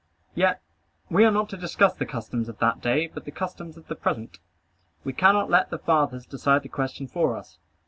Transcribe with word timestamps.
Yet 0.33 0.63
we 1.11 1.23
are 1.25 1.29
not 1.31 1.47
to 1.49 1.57
discuss 1.57 1.93
the 1.93 2.07
customs 2.07 2.49
of 2.49 2.57
that 2.57 2.81
day, 2.81 3.05
but 3.05 3.25
the 3.25 3.31
customs 3.31 3.77
of 3.77 3.85
the 3.87 3.93
present. 3.93 4.39
We 5.03 5.13
cannot 5.13 5.47
let 5.51 5.69
the 5.69 5.77
fathers 5.77 6.25
decide 6.25 6.63
the 6.63 6.69
question 6.69 7.05
for 7.07 7.37
us. 7.37 7.59